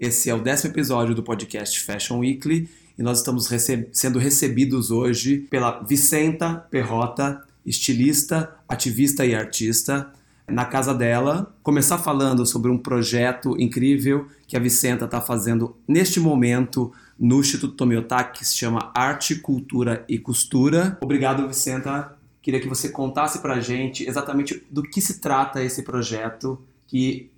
[0.00, 4.92] Esse é o décimo episódio do podcast Fashion Weekly e nós estamos rece sendo recebidos
[4.92, 10.12] hoje pela Vicenta Perrota, estilista, ativista e artista,
[10.46, 11.52] na casa dela.
[11.64, 17.74] Começar falando sobre um projeto incrível que a Vicenta está fazendo neste momento no Instituto
[17.74, 20.96] Tomiotaki, que se chama Arte, Cultura e Costura.
[21.00, 22.16] Obrigado, Vicenta.
[22.40, 27.32] Queria que você contasse para a gente exatamente do que se trata esse projeto que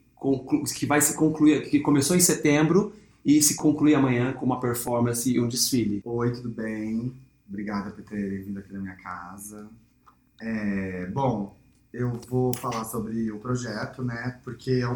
[0.76, 2.92] que vai se concluir, que começou em setembro
[3.24, 6.00] e se conclui amanhã com uma performance e um desfile.
[6.04, 7.12] Oi, tudo bem?
[7.48, 9.68] Obrigada por terem vindo aqui na minha casa.
[10.40, 11.56] É, bom,
[11.92, 14.38] eu vou falar sobre o projeto, né?
[14.44, 14.86] Porque é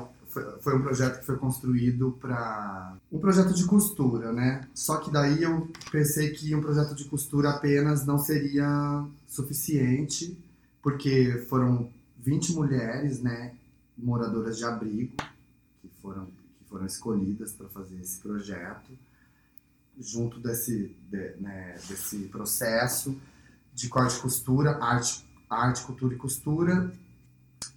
[0.60, 4.62] foi um projeto que foi construído para um projeto de costura, né?
[4.74, 10.36] Só que daí eu pensei que um projeto de costura apenas não seria suficiente,
[10.82, 13.52] porque foram 20 mulheres, né?
[13.96, 15.16] Moradoras de abrigo
[15.80, 18.90] que foram, que foram escolhidas para fazer esse projeto,
[19.98, 23.16] junto desse, de, né, desse processo
[23.72, 26.92] de corte e costura, arte, arte, cultura e costura.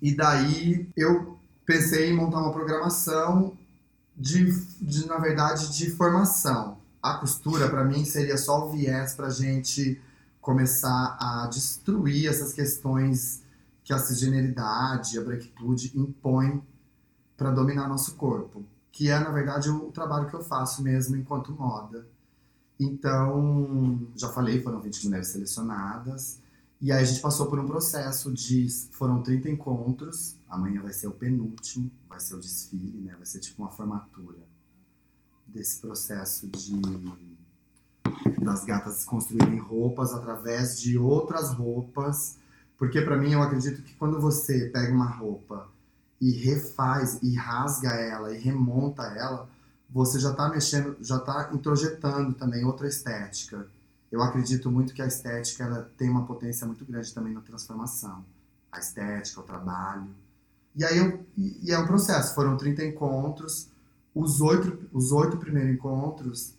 [0.01, 3.57] E daí eu pensei em montar uma programação
[4.15, 6.77] de, de na verdade, de formação.
[7.02, 10.02] A costura, para mim, seria só o viés para a gente
[10.41, 13.41] começar a destruir essas questões
[13.88, 16.61] que a cisgeneridade, a branquitude impõem
[17.38, 21.53] para dominar nosso corpo, que é na verdade o trabalho que eu faço mesmo enquanto
[21.53, 22.05] moda.
[22.77, 26.41] Então, já falei, foram 20 mulheres selecionadas.
[26.81, 28.67] E aí a gente passou por um processo de.
[28.91, 30.35] Foram 30 encontros.
[30.49, 33.15] Amanhã vai ser o penúltimo, vai ser o desfile, né?
[33.15, 34.39] Vai ser tipo uma formatura
[35.47, 36.81] desse processo de.
[38.43, 42.38] das gatas construírem roupas através de outras roupas
[42.78, 45.67] porque para mim eu acredito que quando você pega uma roupa
[46.22, 49.50] e refaz e rasga ela e remonta ela,
[49.89, 53.67] você já está mexendo, já está introjetando também outra estética.
[54.11, 58.23] Eu acredito muito que a estética ela tem uma potência muito grande também na transformação.
[58.71, 60.08] A estética, o trabalho.
[60.76, 62.36] E aí eu, e, é um processo.
[62.36, 63.70] Foram 30 encontros.
[64.14, 66.54] Os oito, os oito primeiros encontros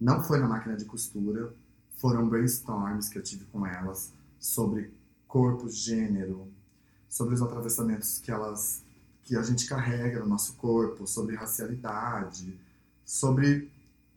[0.00, 1.52] não foi na máquina de costura,
[1.96, 4.92] foram brainstorms que eu tive com elas sobre
[5.26, 6.48] corpo, gênero,
[7.08, 8.84] sobre os atravessamentos que elas
[9.26, 12.56] que a gente carrega no nosso corpo, sobre racialidade,
[13.04, 13.68] sobre,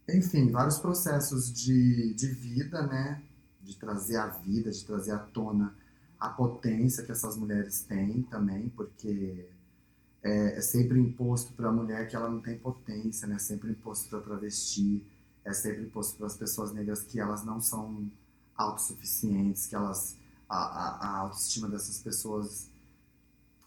[0.08, 3.20] enfim, vários processos de, de vida, né?
[3.60, 5.76] De trazer a vida, de trazer à tona
[6.20, 9.48] a potência que essas mulheres têm também, porque
[10.22, 13.36] é, é sempre imposto para a mulher que ela não tem potência, né?
[13.36, 15.04] É sempre imposto para travesti,
[15.44, 18.12] é sempre imposto para as pessoas negras que elas não são
[18.56, 20.16] autossuficientes, que elas
[20.50, 22.70] a, a, autoestima dessas pessoas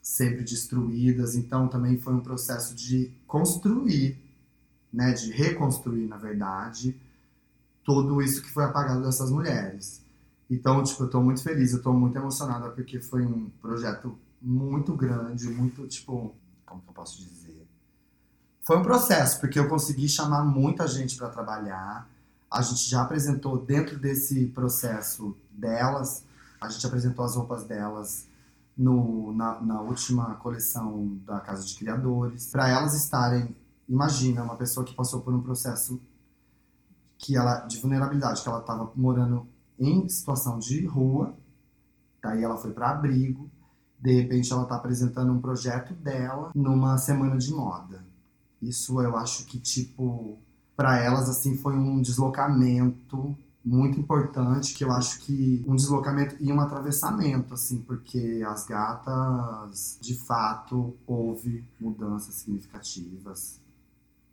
[0.03, 1.37] sempre destruídas.
[1.37, 4.19] Então também foi um processo de construir,
[4.93, 7.01] né, de reconstruir, na verdade,
[7.85, 10.03] tudo isso que foi apagado dessas mulheres.
[10.51, 14.95] Então, tipo, eu tô muito feliz, eu tô muito emocionada porque foi um projeto muito
[14.95, 16.35] grande, muito, tipo,
[16.67, 17.67] como que eu posso dizer?
[18.63, 22.09] Foi um processo, porque eu consegui chamar muita gente para trabalhar.
[22.51, 26.25] A gente já apresentou dentro desse processo delas
[26.63, 28.29] a gente apresentou as roupas delas
[28.77, 33.55] no, na, na última coleção da Casa de Criadores, para elas estarem,
[33.89, 36.01] imagina, uma pessoa que passou por um processo
[37.19, 39.47] que ela de vulnerabilidade, que ela estava morando
[39.79, 41.35] em situação de rua,
[42.23, 43.51] daí ela foi para abrigo,
[43.99, 48.05] de repente ela está apresentando um projeto dela numa semana de moda.
[48.61, 50.39] Isso eu acho que tipo
[50.77, 56.53] para elas assim foi um deslocamento muito importante, que eu acho que um deslocamento e
[56.53, 63.61] um atravessamento, assim, porque as gatas, de fato, houve mudanças significativas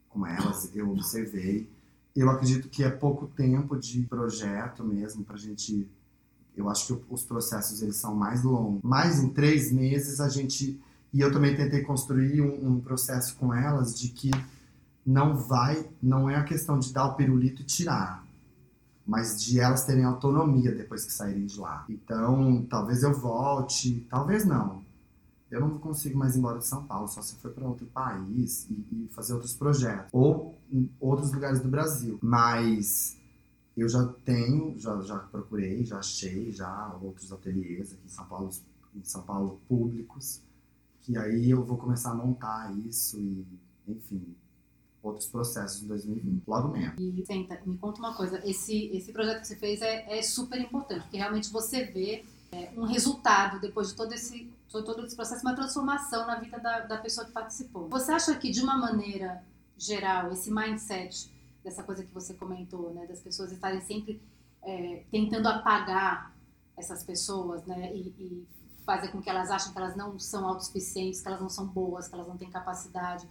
[0.07, 1.69] com elas, eu observei.
[2.15, 5.87] Eu acredito que é pouco tempo de projeto mesmo para gente.
[6.57, 8.81] Eu acho que os processos eles são mais longos.
[8.83, 13.53] Mas em três meses a gente e eu também tentei construir um, um processo com
[13.53, 14.29] elas de que
[15.05, 18.23] não vai, não é a questão de dar o pirulito e tirar
[19.09, 21.83] mas de elas terem autonomia depois que saírem de lá.
[21.89, 24.83] Então, talvez eu volte, talvez não.
[25.49, 28.67] Eu não consigo mais ir embora de São Paulo, só se for para outro país
[28.69, 30.09] e, e, fazer outros projetos.
[30.13, 32.19] Ou em outros lugares do Brasil.
[32.21, 33.17] Mas
[33.75, 38.51] eu já tenho, já, já procurei, já achei já outros ateliês aqui em São Paulo,
[38.95, 40.39] em São Paulo públicos,
[41.01, 43.43] que aí eu vou começar a montar isso e,
[43.87, 44.35] enfim,
[45.01, 46.95] outros processos em 2020, logo menos.
[46.99, 50.59] E senta, me conta uma coisa, esse, esse projeto que você fez é, é super
[50.59, 55.41] importante, porque realmente você vê é, um resultado depois de todo esse, todo esse processo,
[55.41, 57.87] uma transformação na vida da, da pessoa que participou.
[57.89, 59.43] Você acha que de uma maneira
[59.77, 61.31] geral, esse mindset
[61.63, 64.21] dessa coisa que você comentou, né, das pessoas estarem sempre
[64.61, 66.33] é, tentando apagar
[66.77, 68.47] essas pessoas, né, e, e,
[68.85, 72.07] fazer com que elas achem que elas não são autossuficientes, que elas não são boas,
[72.07, 73.27] que elas não têm capacidade.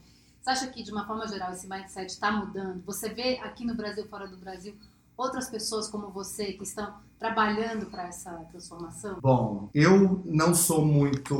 [0.49, 2.83] Você acha que, de uma forma geral, esse mindset está mudando?
[2.87, 4.75] Você vê aqui no Brasil, fora do Brasil,
[5.15, 9.19] outras pessoas como você que estão trabalhando para essa transformação?
[9.21, 11.35] Bom, eu não sou muito.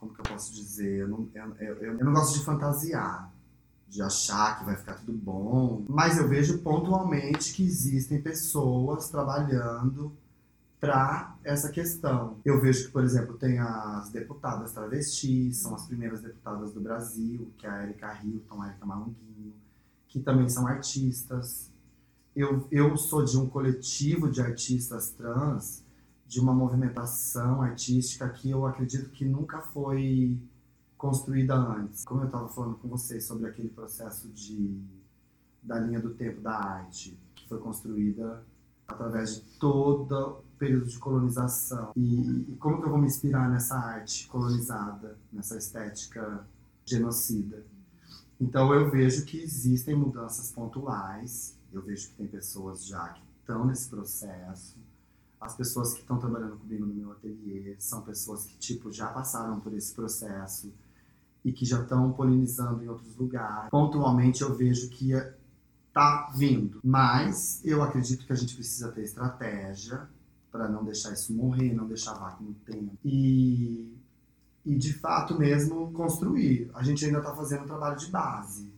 [0.00, 1.02] Como que eu posso dizer?
[1.02, 3.30] Eu não, eu, eu, eu não gosto de fantasiar
[3.88, 10.12] de achar que vai ficar tudo bom, mas eu vejo pontualmente que existem pessoas trabalhando
[10.82, 12.40] para essa questão.
[12.44, 17.52] Eu vejo que, por exemplo, tem as deputadas travestis, são as primeiras deputadas do Brasil,
[17.56, 19.54] que é a Erika Hilton, a Erika Malunguinho,
[20.08, 21.70] que também são artistas.
[22.34, 25.84] Eu, eu sou de um coletivo de artistas trans,
[26.26, 30.36] de uma movimentação artística que eu acredito que nunca foi
[30.98, 32.04] construída antes.
[32.04, 34.82] Como eu estava falando com vocês sobre aquele processo de
[35.62, 38.42] da linha do tempo da arte, que foi construída
[38.92, 41.90] através de todo o período de colonização.
[41.96, 46.46] E, e como que eu vou me inspirar nessa arte colonizada, nessa estética
[46.84, 47.66] genocida?
[48.40, 53.66] Então eu vejo que existem mudanças pontuais, eu vejo que tem pessoas já que estão
[53.66, 54.78] nesse processo.
[55.40, 59.58] As pessoas que estão trabalhando comigo no meu ateliê são pessoas que tipo já passaram
[59.58, 60.72] por esse processo
[61.44, 63.68] e que já estão polinizando em outros lugares.
[63.68, 65.10] Pontualmente eu vejo que
[65.92, 70.08] tá vindo, mas eu acredito que a gente precisa ter estratégia
[70.52, 72.96] para não deixar isso morrer, não deixar vácuo no tempo.
[73.04, 73.96] E,
[74.64, 76.70] e de fato mesmo construir.
[76.74, 78.70] A gente ainda está fazendo um trabalho de base,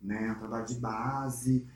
[0.00, 0.32] né?
[0.32, 1.66] Um trabalho de base.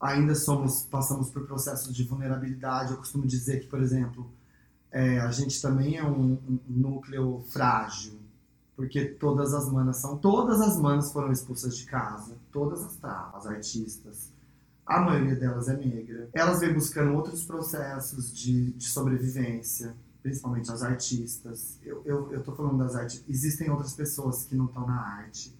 [0.00, 2.92] Ainda somos, passamos por processos de vulnerabilidade.
[2.92, 4.30] Eu costumo dizer que, por exemplo,
[4.90, 8.24] é, a gente também é um, um núcleo frágil
[8.76, 10.16] porque todas as manas são.
[10.18, 12.36] Todas as manas foram expulsas de casa.
[12.50, 14.32] Todas as travas, artistas.
[14.86, 16.28] A maioria delas é negra.
[16.32, 21.78] Elas vêm buscando outros processos de, de sobrevivência, principalmente as artistas.
[21.82, 23.24] Eu, eu, eu tô falando das artes.
[23.28, 25.56] Existem outras pessoas que não estão na arte,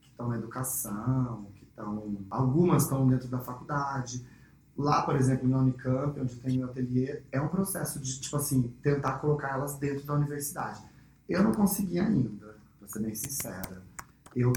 [0.00, 2.16] que estão na educação, que estão.
[2.30, 4.24] Algumas estão dentro da faculdade.
[4.76, 8.74] Lá, por exemplo, no Unicamp, onde tenho meu ateliê, é um processo de, tipo assim,
[8.82, 10.82] tentar colocar elas dentro da universidade
[11.28, 13.82] eu não consegui ainda, pra ser bem sincera.
[14.34, 14.52] Eu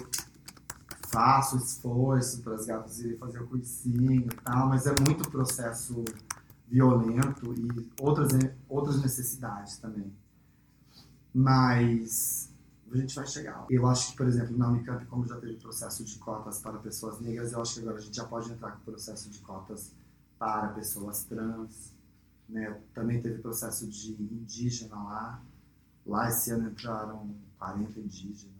[1.07, 6.03] faço esforço para as gatas irem fazer o cursinho e tal, mas é muito processo
[6.67, 8.31] violento e outras,
[8.67, 10.11] outras necessidades também.
[11.33, 12.51] Mas
[12.91, 13.65] a gente vai chegar.
[13.69, 17.19] Eu acho que, por exemplo, na Unicamp, como já teve processo de cotas para pessoas
[17.19, 19.91] negras, eu acho que agora a gente já pode entrar com processo de cotas
[20.37, 21.93] para pessoas trans.
[22.49, 22.79] Né?
[22.93, 25.41] Também teve processo de indígena lá.
[26.05, 28.56] Lá esse ano entraram 40 indígenas.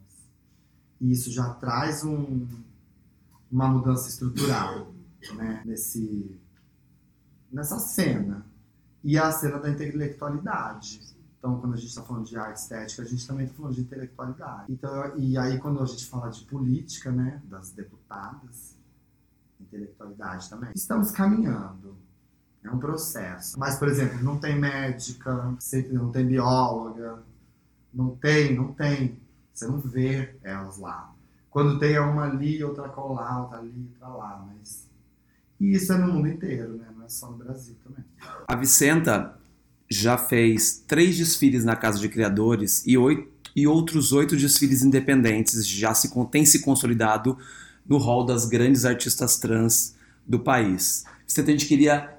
[0.99, 2.47] E isso já traz um,
[3.51, 4.93] uma mudança estrutural
[5.35, 6.39] né, nesse,
[7.51, 8.45] nessa cena.
[9.03, 11.15] E a cena da intelectualidade.
[11.37, 13.81] Então, quando a gente está falando de arte estética, a gente também está falando de
[13.81, 14.71] intelectualidade.
[14.71, 18.75] Então, e aí, quando a gente fala de política, né, das deputadas,
[19.59, 21.95] intelectualidade também, estamos caminhando.
[22.63, 23.57] É um processo.
[23.57, 25.55] Mas, por exemplo, não tem médica,
[25.91, 27.23] não tem bióloga,
[27.93, 29.19] não tem, não tem.
[29.57, 31.11] Você não vê elas lá.
[31.49, 34.47] Quando tem é uma ali, outra colar, outra ali, outra lá.
[34.47, 34.87] Mas...
[35.59, 36.85] E isso é no mundo inteiro, né?
[36.95, 38.05] Não é só no Brasil também.
[38.47, 39.35] A Vicenta
[39.89, 45.67] já fez três desfiles na Casa de Criadores e, oito, e outros oito desfiles independentes
[45.67, 47.35] já se, tem se consolidado
[47.83, 51.03] no hall das grandes artistas trans do país.
[51.25, 52.15] Vicenta, a gente queria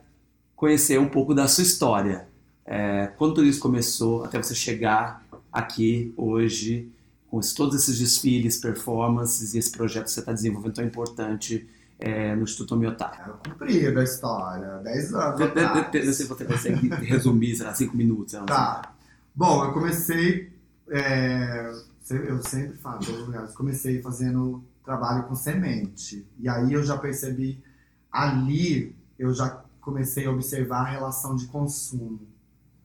[0.57, 2.27] conhecer um pouco da sua história.
[2.67, 6.91] É, quando tudo isso começou, até você chegar aqui hoje,
[7.31, 11.69] com todos esses desfiles, performances e esse projeto que você está desenvolvendo tão importante
[11.99, 13.37] é, no Instituto Miotá.
[13.45, 15.41] É comprida a história, 10 anos.
[15.41, 18.33] Não sei se você consegue resumir, será 5 minutos.
[18.47, 18.95] Tá.
[19.35, 20.53] Bom, eu comecei,
[20.89, 21.71] é,
[22.11, 26.27] eu sempre falo, todos os lugares, comecei fazendo trabalho com semente.
[26.39, 27.63] E aí eu já percebi,
[28.11, 32.21] ali eu já comecei a observar a relação de consumo,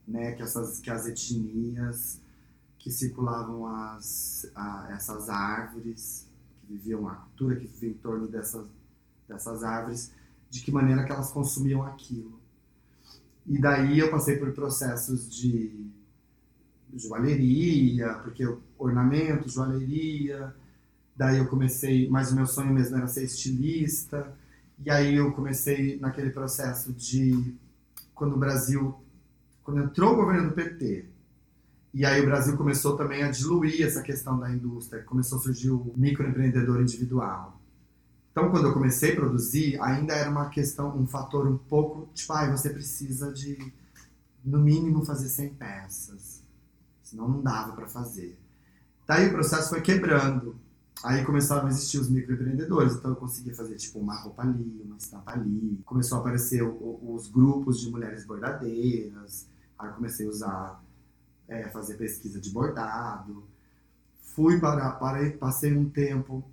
[0.05, 2.19] né, que, essas, que as etnias
[2.83, 6.27] que circulavam as, a, essas árvores,
[6.59, 8.67] que viviam a cultura que vivia em torno dessas,
[9.25, 10.11] dessas árvores,
[10.49, 12.37] de que maneira que elas consumiam aquilo.
[13.47, 15.89] E daí eu passei por processos de
[16.93, 18.45] joalheria, porque
[18.77, 20.53] ornamento, joalheria.
[21.15, 24.35] Daí eu comecei, mas o meu sonho mesmo era ser estilista.
[24.83, 27.55] E aí eu comecei naquele processo de
[28.13, 28.93] quando o Brasil,
[29.63, 31.12] quando entrou o governo do PT,
[31.93, 35.69] e aí o Brasil começou também a diluir essa questão da indústria, começou a surgir
[35.69, 37.61] o microempreendedor individual.
[38.31, 42.33] Então, quando eu comecei a produzir, ainda era uma questão, um fator um pouco, tipo,
[42.33, 43.71] ah, você precisa de,
[44.43, 46.41] no mínimo, fazer 100 peças.
[47.03, 48.39] Senão não dava para fazer.
[49.05, 50.55] Daí o processo foi quebrando.
[51.03, 54.97] Aí começaram a existir os microempreendedores, então eu conseguia fazer tipo uma roupa ali, uma
[54.97, 55.79] estampa ali.
[55.85, 59.45] Começou a aparecer o, os grupos de mulheres bordadeiras.
[59.77, 60.83] Aí comecei a usar,
[61.47, 63.43] é, fazer pesquisa de bordado.
[64.21, 66.43] Fui para, para passei um tempo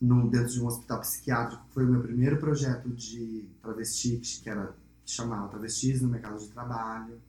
[0.00, 4.74] no, dentro de um hospital psiquiátrico, foi o meu primeiro projeto de travesti, que, era,
[5.04, 7.20] que chamava Travestis no Mercado de Trabalho.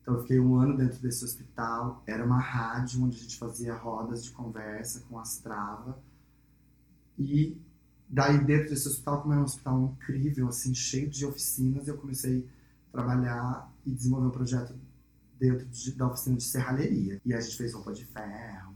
[0.00, 3.74] Então eu fiquei um ano dentro desse hospital, era uma rádio onde a gente fazia
[3.74, 5.94] rodas de conversa com as travas.
[7.18, 7.60] E
[8.08, 12.48] daí dentro desse hospital, como era um hospital incrível, assim, cheio de oficinas, eu comecei
[12.88, 14.74] a trabalhar e desenvolver um projeto
[15.40, 17.20] dentro de, da oficina de serralheria.
[17.24, 18.74] E a gente fez roupa de ferro,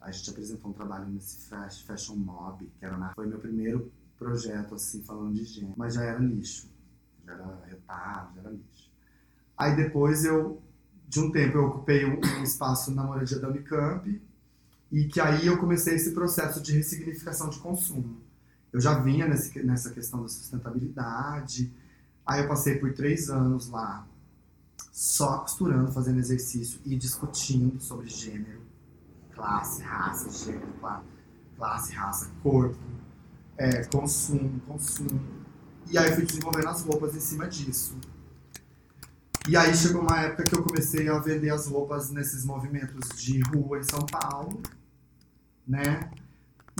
[0.00, 1.46] a gente apresentou um trabalho nesse
[1.84, 6.02] Fashion Mob, que era na, foi meu primeiro projeto, assim, falando de gênero, mas já
[6.02, 6.68] era lixo,
[7.24, 8.90] já era retardo, já era lixo.
[9.56, 10.62] Aí depois eu,
[11.06, 14.20] de um tempo, eu ocupei um, um espaço na moradia da Unicamp,
[14.90, 18.22] e que aí eu comecei esse processo de ressignificação de consumo.
[18.72, 21.72] Eu já vinha nesse, nessa questão da sustentabilidade,
[22.24, 24.06] aí eu passei por três anos lá,
[24.98, 28.66] só costurando, fazendo exercício e discutindo sobre gênero
[29.30, 30.74] classe, raça, gênero,
[31.56, 32.76] classe, raça, corpo,
[33.56, 35.20] é, consumo, consumo.
[35.88, 37.96] E aí fui desenvolvendo as roupas em cima disso.
[39.48, 43.40] E aí chegou uma época que eu comecei a vender as roupas nesses movimentos de
[43.42, 44.60] rua em São Paulo,
[45.64, 46.10] né?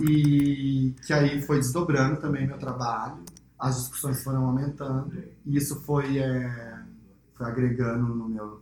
[0.03, 3.23] E que aí foi desdobrando também meu trabalho,
[3.57, 6.78] as discussões foram aumentando, e isso foi, é,
[7.39, 8.61] foi agregando no meu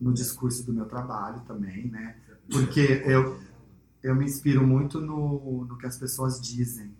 [0.00, 2.16] no discurso do meu trabalho também, né?
[2.50, 3.38] Porque eu,
[4.02, 6.96] eu me inspiro muito no, no que as pessoas dizem,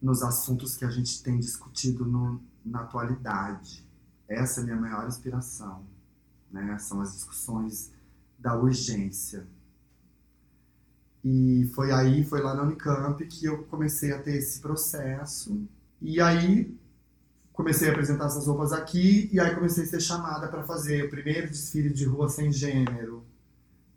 [0.00, 3.84] nos assuntos que a gente tem discutido no, na atualidade.
[4.28, 5.84] Essa é a minha maior inspiração.
[6.50, 6.78] Né?
[6.78, 7.92] São as discussões
[8.38, 9.44] da urgência.
[11.24, 15.60] E foi aí, foi lá na Unicamp que eu comecei a ter esse processo.
[16.00, 16.80] E aí
[17.52, 21.10] comecei a apresentar essas roupas aqui e aí comecei a ser chamada para fazer o
[21.10, 23.24] primeiro desfile de rua sem gênero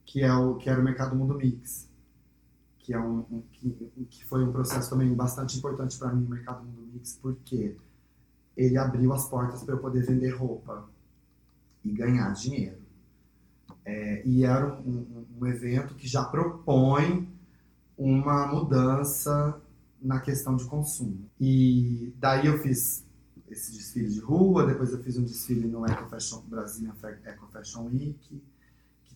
[0.06, 1.90] que é o que era o mercado mundo mix
[2.80, 3.72] que é um, um que,
[4.10, 7.76] que, foi um processo também bastante importante para mim o mercado mundo mix porque
[8.56, 10.88] ele abriu as portas para eu poder vender roupa
[11.84, 12.80] e ganhar dinheiro.
[13.86, 17.30] É, e era um, um, um evento que já propõe
[17.98, 19.62] uma mudança
[20.02, 21.30] na questão de consumo.
[21.40, 23.05] E daí eu fiz
[23.56, 26.94] esse desfile de rua depois eu fiz um desfile no Eco Fashion Brasília
[27.24, 28.42] Eco Fashion Week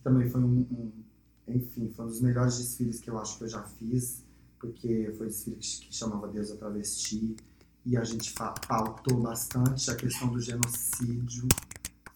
[0.00, 0.92] também foi um, um,
[1.46, 4.24] enfim, foi um dos melhores desfiles que eu acho que eu já fiz,
[4.58, 7.36] porque foi um desfile que, que chamava Deus a Travesti,
[7.84, 8.34] e a gente
[8.68, 11.48] pautou bastante a questão do genocídio.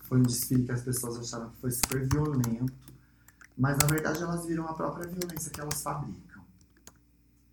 [0.00, 2.92] Foi um desfile que as pessoas acharam que foi super violento,
[3.56, 6.42] mas na verdade elas viram a própria violência que elas fabricam.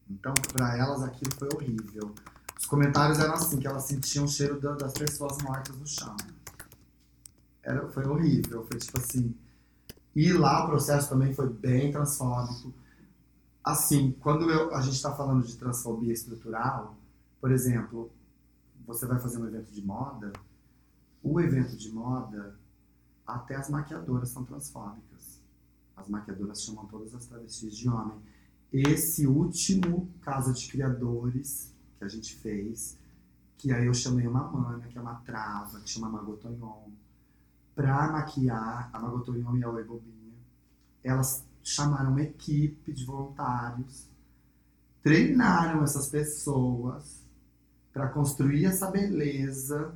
[0.10, 2.14] Então, para elas aquilo foi horrível.
[2.62, 6.16] Os comentários eram assim, que elas sentiam o cheiro das pessoas mortas no chão.
[7.64, 9.36] Era, foi horrível, foi tipo assim,
[10.16, 12.72] e lá o processo também foi bem transfóbico.
[13.64, 16.96] Assim, quando eu, a gente está falando de transfobia estrutural,
[17.40, 18.12] por exemplo,
[18.86, 20.32] você vai fazer um evento de moda,
[21.24, 22.56] o evento de moda,
[23.26, 25.42] até as maquiadoras são transfóbicas.
[25.96, 28.20] As maquiadoras chamam todas as travestis de homem.
[28.72, 31.71] Esse último Casa de Criadores
[32.02, 32.98] que a gente fez,
[33.60, 36.90] que aí eu chamei uma mana, que é uma trava, que chama Magotonhon
[37.76, 40.34] para maquiar a Magotorion e a Oi Bobinha.
[41.04, 44.10] Elas chamaram uma equipe de voluntários,
[45.04, 47.22] treinaram essas pessoas
[47.94, 49.96] para construir essa beleza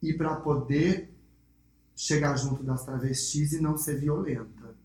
[0.00, 1.12] e para poder
[1.96, 4.76] chegar junto das travestis e não ser violenta.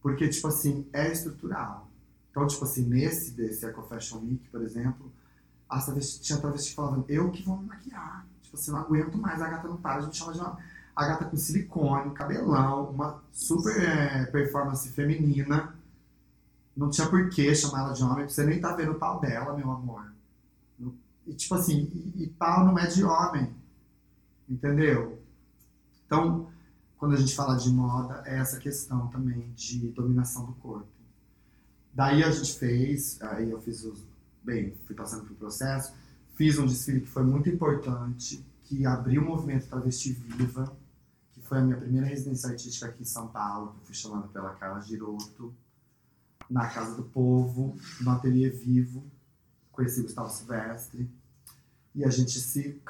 [0.00, 1.90] Porque, tipo assim, é estrutural.
[2.30, 5.12] Então, tipo assim, nesse desse Eco Fashion Week, por exemplo,
[5.68, 8.26] as travesti, tinha travesti falando, eu que vou me maquiar.
[8.42, 10.58] Tipo assim, não aguento mais, a gata não para, a gente chama de uma
[10.98, 15.72] a gata com silicone, cabelão, uma super é, performance feminina.
[16.76, 19.56] Não tinha por que chamar ela de homem, você nem tá vendo o pau dela,
[19.56, 20.12] meu amor.
[21.24, 23.54] E tipo assim, e, e pau não é de homem.
[24.48, 25.22] Entendeu?
[26.04, 26.48] Então,
[26.96, 30.88] quando a gente fala de moda, é essa questão também de dominação do corpo.
[31.94, 34.04] Daí a gente fez, aí eu fiz os.
[34.42, 35.92] Bem, fui passando pelo processo,
[36.34, 40.76] fiz um desfile que foi muito importante, que abriu o movimento Travesti Viva,
[41.48, 44.82] foi a minha primeira residência artística aqui em São Paulo, que fui chamada pela Carla
[44.82, 45.54] Giroto,
[46.48, 49.02] na Casa do Povo, no Ateliê Vivo,
[49.72, 51.10] conheci Gustavo Silvestre.
[51.94, 52.80] E a gente se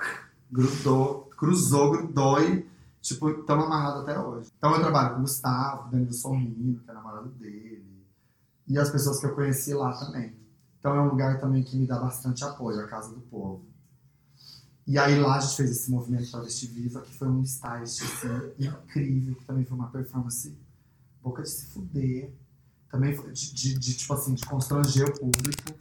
[0.51, 2.69] grudou, cruzou, grudou e,
[3.01, 4.51] tipo, estamos amarrados até hoje.
[4.59, 8.05] Então eu trabalho com o Gustavo, Danilo Sorrindo, que é namorado dele.
[8.67, 10.35] E as pessoas que eu conheci lá também.
[10.79, 13.67] Então é um lugar também que me dá bastante apoio, a Casa do Povo.
[14.87, 18.53] E aí lá a gente fez esse movimento Travesti Viva, que foi um stylist assim,
[18.59, 20.57] incrível, que também foi uma performance
[21.23, 22.33] boca de se fuder.
[22.91, 25.79] Também de, de, de, tipo assim, de constranger o público.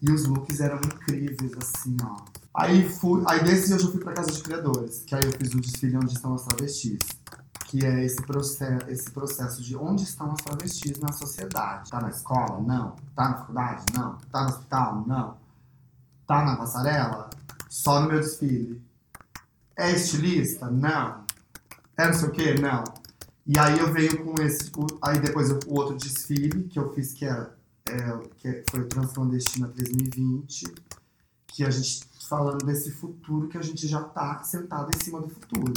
[0.00, 2.24] E os looks eram incríveis, assim, ó.
[2.54, 5.32] Aí, fui, aí desse dia eu já fui pra Casa de Criadores, que aí eu
[5.32, 6.98] fiz o desfile Onde Estão as Travestis.
[7.68, 11.90] Que é esse processo, esse processo de onde estão as travestis na sociedade.
[11.90, 12.60] Tá na escola?
[12.60, 12.96] Não.
[13.14, 13.84] Tá na faculdade?
[13.94, 14.18] Não.
[14.32, 15.04] Tá no hospital?
[15.06, 15.36] Não.
[16.26, 17.28] Tá na passarela?
[17.68, 18.82] Só no meu desfile.
[19.76, 20.70] É estilista?
[20.70, 21.24] Não.
[21.96, 22.54] É não sei o quê?
[22.54, 22.84] Não.
[23.46, 24.72] E aí eu venho com esse.
[25.02, 27.50] Aí depois o outro desfile que eu fiz, que, é,
[27.90, 30.74] é, que foi o Transclandestina 2020,
[31.46, 35.28] que a gente falando desse futuro que a gente já tá sentado em cima do
[35.28, 35.72] futuro.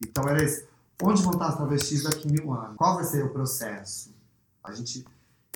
[0.00, 0.66] Então era esse.
[1.02, 2.76] Onde vão estar as travestis daqui a mil anos?
[2.76, 4.14] Qual vai ser o processo?
[4.62, 5.04] A gente.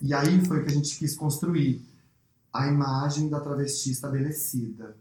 [0.00, 1.84] E aí foi que a gente quis construir
[2.52, 4.96] a imagem da travesti estabelecida.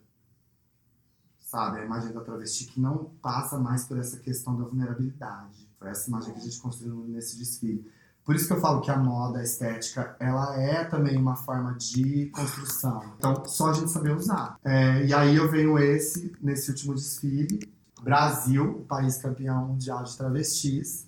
[1.40, 1.80] Sabe?
[1.80, 5.70] A imagem da travesti que não passa mais por essa questão da vulnerabilidade.
[5.78, 7.92] Foi essa imagem que a gente construiu nesse desfile.
[8.24, 11.74] Por isso que eu falo que a moda, a estética, ela é também uma forma
[11.74, 13.14] de construção.
[13.18, 14.58] Então, só a gente saber usar.
[14.64, 17.60] É, e aí eu venho esse, nesse último desfile,
[18.02, 21.08] Brasil, o país campeão mundial de travestis,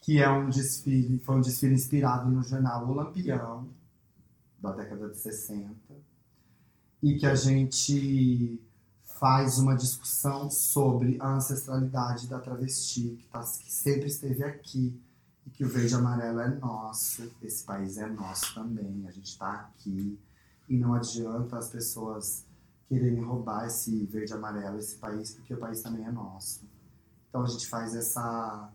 [0.00, 3.68] que é um desfile, foi um desfile inspirado no jornal O Lampião,
[4.60, 5.74] da década de 60,
[7.02, 8.60] e que a gente
[9.04, 14.98] faz uma discussão sobre a ancestralidade da travesti, que, tá, que sempre esteve aqui,
[15.46, 19.52] e que o verde amarelo é nosso, esse país é nosso também, a gente está
[19.52, 20.18] aqui,
[20.68, 22.44] e não adianta as pessoas
[22.90, 26.68] quererem roubar esse verde e amarelo, esse país, porque o país também é nosso.
[27.28, 28.68] Então a gente faz essa,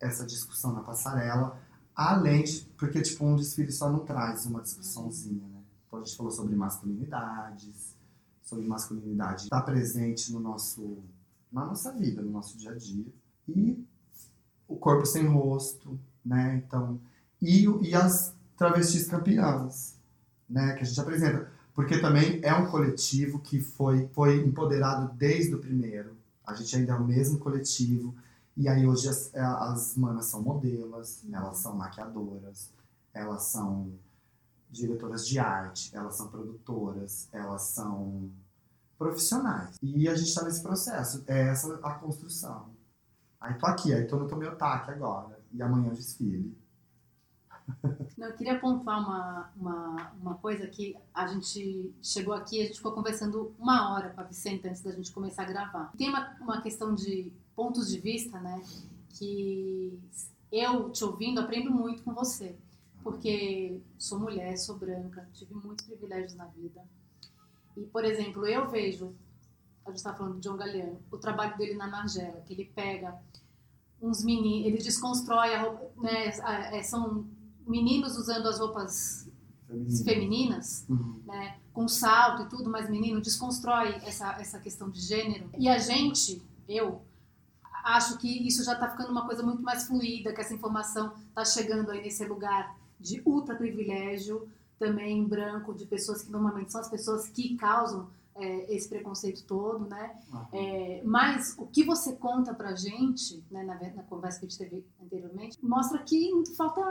[0.00, 1.60] essa discussão na passarela,
[1.96, 5.64] além de, porque tipo, um desfile só não traz uma discussãozinha, né?
[5.88, 7.96] Então a gente falou sobre masculinidades,
[8.40, 11.02] sobre masculinidade está presente no nosso,
[11.50, 13.06] na nossa vida, no nosso dia a dia.
[13.48, 13.84] E
[14.68, 16.62] o corpo sem rosto, né?
[16.64, 17.00] Então,
[17.42, 19.98] e, e as travestis campeãs,
[20.48, 20.74] né?
[20.74, 21.52] Que a gente apresenta.
[21.74, 26.16] Porque também é um coletivo que foi, foi empoderado desde o primeiro.
[26.46, 28.14] A gente ainda é o mesmo coletivo.
[28.56, 32.70] E aí hoje as, as manas são modelos, elas são maquiadoras,
[33.12, 33.92] elas são
[34.70, 38.30] diretoras de arte, elas são produtoras, elas são
[38.96, 39.76] profissionais.
[39.82, 42.70] E a gente está nesse processo, é essa a construção.
[43.40, 46.56] Aí tô aqui, aí tô no meu ataque agora, e amanhã eu desfile.
[48.16, 52.76] Não, eu queria pontuar uma, uma, uma coisa que a gente chegou aqui, a gente
[52.76, 55.92] ficou conversando uma hora com a Vicente antes da gente começar a gravar.
[55.96, 58.62] Tem uma, uma questão de pontos de vista, né,
[59.10, 59.98] que
[60.52, 62.56] eu te ouvindo aprendo muito com você
[63.04, 66.82] porque sou mulher, sou branca, tive muitos privilégios na vida.
[67.76, 69.14] E, por exemplo, eu vejo,
[69.84, 73.14] a gente está falando de John Galliano, o trabalho dele na Margela, que ele pega
[74.00, 76.28] uns meninos, ele desconstrói a roupa, né,
[76.72, 77.26] é, são
[77.66, 79.28] meninos usando as roupas
[79.66, 80.04] Feminina.
[80.04, 81.20] femininas, uhum.
[81.26, 85.50] né, com salto e tudo, mas menino desconstrói essa, essa questão de gênero.
[85.58, 87.02] E a gente, eu,
[87.84, 91.44] acho que isso já está ficando uma coisa muito mais fluida, que essa informação está
[91.44, 94.48] chegando aí nesse lugar de ultra privilégio,
[94.78, 99.86] também branco, de pessoas que normalmente são as pessoas que causam é, esse preconceito todo,
[99.86, 100.16] né?
[100.32, 100.46] Uhum.
[100.52, 104.58] É, mas o que você conta pra gente, né, na, na, conversa que a gente
[104.58, 106.82] teve anteriormente, mostra que falta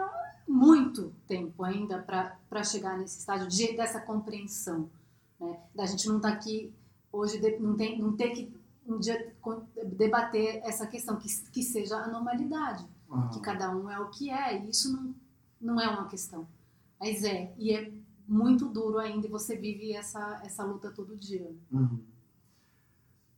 [0.48, 4.90] muito tempo ainda para chegar nesse estágio de, dessa compreensão,
[5.40, 5.60] né?
[5.76, 6.74] Da gente não estar tá aqui
[7.12, 8.54] hoje, de, não, tem, não ter que
[8.86, 9.34] um dia
[9.86, 13.30] debater essa questão, que, que seja a normalidade, uhum.
[13.30, 15.14] que cada um é o que é, e isso não
[15.64, 16.46] não é uma questão.
[17.00, 17.92] Mas é, e é
[18.28, 21.52] muito duro ainda e você vive essa, essa luta todo dia.
[21.72, 22.00] Uhum.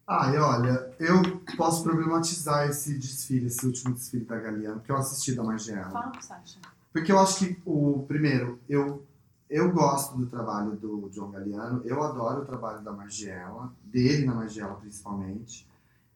[0.07, 4.95] Ah, e olha, eu posso problematizar esse desfile, esse último desfile da Galeano, que eu
[4.95, 5.89] assisti da Margiela.
[5.89, 6.59] Fala o que você acha.
[6.93, 9.03] Porque eu acho que, o primeiro, eu,
[9.49, 14.35] eu gosto do trabalho do John Galliano, eu adoro o trabalho da Margiela, dele na
[14.35, 15.67] Margiela principalmente.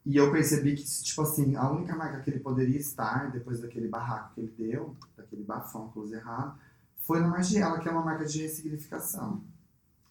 [0.05, 3.87] E eu percebi que, tipo assim, a única marca que ele poderia estar, depois daquele
[3.87, 6.57] barraco que ele deu, daquele bafão close errado,
[7.09, 9.43] foi na Margiela, que é uma marca de ressignificação.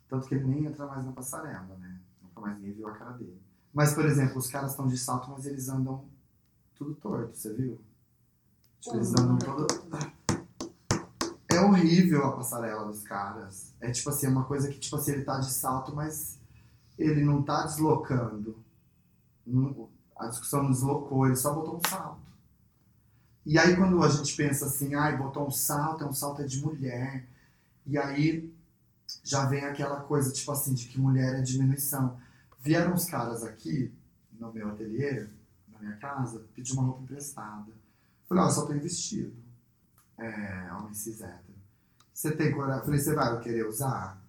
[0.09, 2.01] Tanto que ele nem entra mais na passarela, né?
[2.21, 3.41] Nunca mais ninguém viu a cara dele.
[3.73, 6.05] Mas, por exemplo, os caras estão de salto, mas eles andam
[6.75, 7.81] tudo torto, você viu?
[8.81, 9.69] Tipo, eles andam todo...
[11.49, 13.73] É horrível a passarela dos caras.
[13.81, 16.41] É tipo assim, é uma coisa que, tipo assim, ele tá de salto, mas
[16.99, 18.59] ele não tá deslocando.
[20.17, 22.28] A discussão não deslocou, ele só botou um salto.
[23.49, 26.45] E aí quando a gente pensa assim, ai, botou um salto, é um salto é
[26.45, 27.27] de mulher.
[27.87, 28.53] E aí
[29.25, 32.21] já vem aquela coisa, tipo assim, de que mulher é diminuição.
[32.61, 33.91] Vieram os caras aqui,
[34.39, 35.27] no meu ateliê,
[35.73, 37.73] na minha casa, pedir uma roupa emprestada.
[38.29, 39.35] Falei, ó, só tem vestido.
[40.19, 41.59] É, homem cis hétero.
[42.13, 42.85] Você tem coragem?
[42.85, 44.23] Falei, você vai querer usar?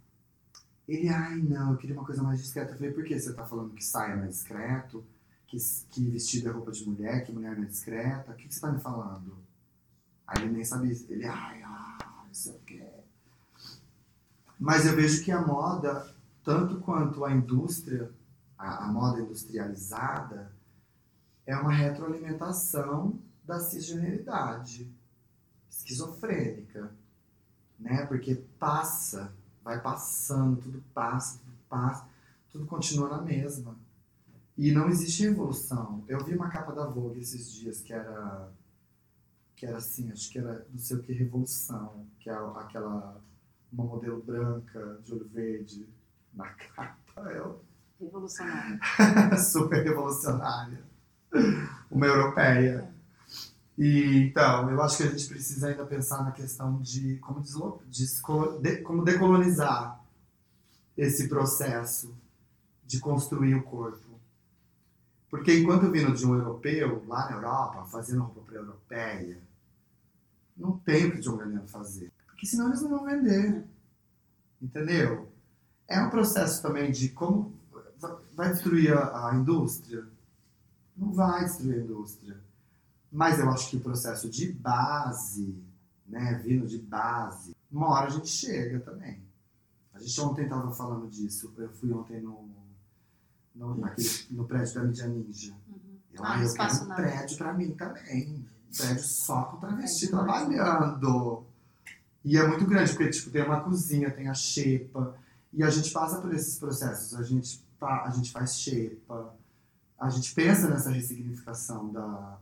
[0.88, 2.72] Ele, ai, não, eu queria uma coisa mais discreta.
[2.72, 5.06] Eu falei, por que você tá falando que saia é discreto?
[5.50, 5.58] Que,
[5.90, 8.32] que vestido é roupa de mulher, que mulher não é discreta?
[8.32, 9.36] O que, que você tá me falando?
[10.28, 10.96] Aí ele nem sabia.
[11.10, 12.86] Ele, ai, ai, não sei o quê.
[14.60, 16.08] Mas eu vejo que a moda,
[16.44, 18.12] tanto quanto a indústria,
[18.56, 20.52] a, a moda industrializada,
[21.48, 24.88] é uma retroalimentação da cisgeneridade
[25.68, 26.92] esquizofrênica,
[27.80, 28.06] né?
[28.06, 29.34] Porque passa,
[29.64, 32.06] vai passando, tudo passa, tudo passa,
[32.52, 33.76] tudo continua na mesma.
[34.60, 36.04] E não existe evolução.
[36.06, 38.52] Eu vi uma capa da Vogue esses dias que era
[39.56, 43.22] que era assim, acho que era não sei o que revolução, que é aquela
[43.72, 45.88] uma modelo branca de olho verde
[46.34, 47.63] na capa, eu
[48.00, 48.80] Revolucionário.
[49.52, 50.84] super revolucionária,
[51.91, 52.93] uma europeia.
[53.78, 57.41] E então, eu acho que a gente precisa ainda pensar na questão de como,
[58.62, 60.04] de- como decolonizar
[60.98, 62.15] esse processo
[62.86, 64.09] de construir o corpo.
[65.30, 69.39] Porque enquanto vindo de um europeu, lá na Europa, fazendo roupa para europeia,
[70.58, 72.12] não tem o que John Galliano fazer.
[72.28, 73.63] Porque senão eles não vão vender.
[74.62, 75.32] Entendeu?
[75.88, 77.54] É um processo também de como
[78.00, 80.06] va- vai destruir a, a indústria?
[80.98, 82.38] Não vai destruir a indústria.
[83.12, 85.56] Mas eu acho que o processo de base,
[86.06, 89.22] né, vindo de base, uma hora a gente chega também.
[89.94, 91.54] A gente ontem estava falando disso.
[91.58, 92.49] Eu fui ontem no,
[93.60, 95.54] no, naquele, no prédio da Mídia Ninja.
[95.67, 95.80] Uhum.
[96.13, 96.95] Eu, Ah, eu quero um nada.
[97.04, 98.45] prédio pra mim também.
[98.72, 101.43] Um prédio só com travesti É trabalhando.
[102.24, 105.15] E é muito grande, porque tipo, tem uma cozinha, tem a xepa.
[105.54, 107.15] E a gente passa por esses processos.
[107.15, 109.34] A gente, a gente faz xepa.
[109.98, 112.38] A gente pensa nessa ressignificação da,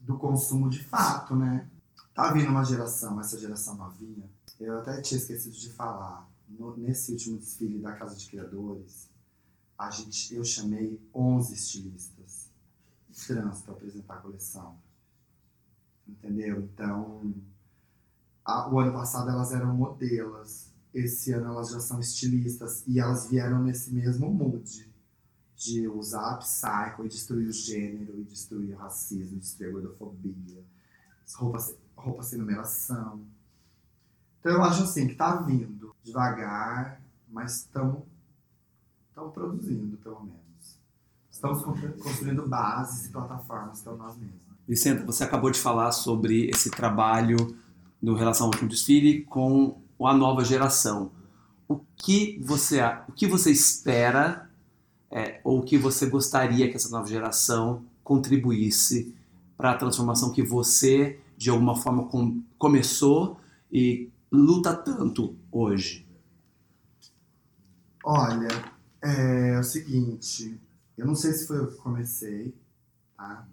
[0.00, 1.66] do consumo de fato, né?
[2.14, 4.28] Tá vindo uma geração, essa geração novinha.
[4.58, 6.28] Eu até tinha esquecido de falar.
[6.58, 9.08] no- nesse último desfile da Casa de Criadores,
[9.86, 12.48] a gente, eu chamei 11 estilistas
[13.26, 14.78] trans para apresentar a coleção.
[16.06, 16.60] Entendeu?
[16.60, 17.32] Então,
[18.44, 23.28] a- o ano passado elas eram modelos, esse ano elas já são estilistas e elas
[23.28, 24.88] vieram nesse mesmo mood
[25.56, 29.72] de usar a psycho e destruir o gênero, e destruir o racismo, e destruir a
[29.72, 30.64] gordofobia,
[31.36, 31.58] roupa,
[31.96, 33.24] roupa sem numeração.
[34.40, 38.02] Então eu acho assim que tá vindo devagar, mas estamos
[39.14, 40.78] produzindo, pelo menos.
[41.30, 44.40] Estamos constru- construindo bases e plataformas para nós mesmos.
[44.66, 47.56] Vicenta, você acabou de falar sobre esse trabalho
[48.00, 51.10] no relação ao último desfile com a nova geração.
[51.68, 54.48] O que você, o que você espera
[55.10, 59.14] é, ou o que você gostaria que essa nova geração contribuísse
[59.56, 63.38] para a transformação que você, de alguma forma, com- começou
[63.72, 66.06] e luta tanto hoje?
[68.02, 68.48] Olha,
[69.02, 70.60] é, o seguinte,
[70.96, 72.54] eu não sei se foi eu que comecei,
[73.16, 73.48] tá?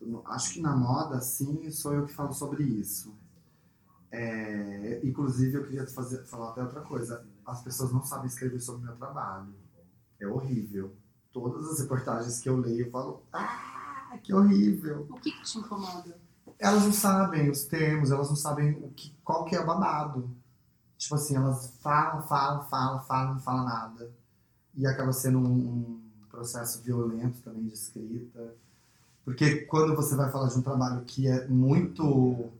[0.00, 3.14] Eu acho que na moda, sim, sou eu que falo sobre isso.
[4.10, 7.26] É, inclusive, eu queria fazer, falar até outra coisa.
[7.44, 9.54] As pessoas não sabem escrever sobre o meu trabalho.
[10.18, 10.94] É horrível.
[11.32, 15.06] Todas as reportagens que eu leio, eu falo, ah, que horrível.
[15.10, 16.18] O que, que te incomoda?
[16.58, 20.30] Elas não sabem os termos, elas não sabem o que, qual que é o babado.
[20.96, 24.10] Tipo assim, elas falam, falam, falam, falam, não falam nada.
[24.76, 28.54] E acaba sendo um, um processo violento também de escrita.
[29.24, 32.52] Porque quando você vai falar de um trabalho que é muito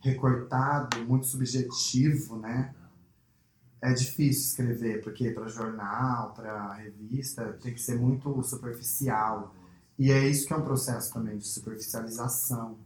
[0.00, 2.74] recortado, muito subjetivo, né?
[3.80, 9.54] É difícil escrever, porque para jornal, para revista, tem que ser muito superficial.
[9.98, 12.76] E é isso que é um processo também de superficialização,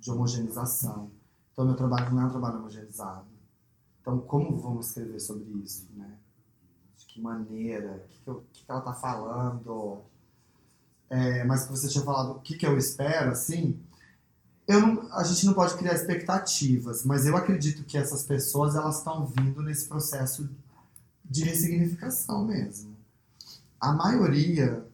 [0.00, 1.10] de homogeneização.
[1.52, 3.26] Então, meu trabalho não é um trabalho homogeneizado.
[4.00, 6.18] Então, como vamos escrever sobre isso, né?
[6.96, 8.04] De que maneira?
[8.04, 10.00] O que, que, que que ela está falando?
[11.08, 13.78] É, mas que você tinha falado, o que, que eu espero, assim...
[14.66, 18.98] Eu não, a gente não pode criar expectativas, mas eu acredito que essas pessoas elas
[18.98, 20.50] estão vindo nesse processo
[21.24, 22.96] de ressignificação mesmo.
[23.80, 24.84] A maioria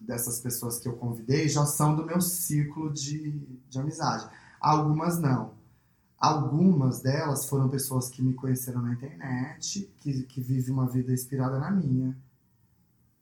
[0.00, 3.32] dessas pessoas que eu convidei já são do meu círculo de,
[3.68, 4.28] de amizade.
[4.60, 5.57] Algumas não.
[6.18, 11.60] Algumas delas foram pessoas que me conheceram na internet, que, que vivem uma vida inspirada
[11.60, 12.16] na minha,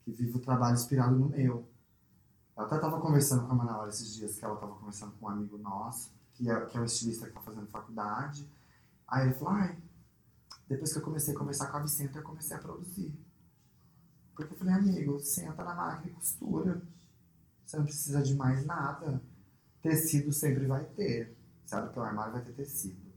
[0.02, 1.68] que vive o trabalho inspirado no meu.
[2.56, 5.28] Eu até estava conversando com a Manaus esses dias, que ela estava conversando com um
[5.28, 8.50] amigo nosso, que é, que é um estilista que está fazendo faculdade.
[9.06, 9.76] Aí ele falou, ai,
[10.66, 13.14] depois que eu comecei a conversar com a Vicenta, eu comecei a produzir.
[14.34, 16.82] Porque eu falei, amigo, senta na máquina e costura.
[17.64, 19.22] Você não precisa de mais nada.
[19.82, 21.35] Tecido sempre vai ter.
[21.66, 23.12] Sabe que o armário vai ter tecido.